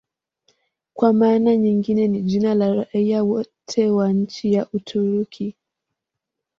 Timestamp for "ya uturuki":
4.53-5.55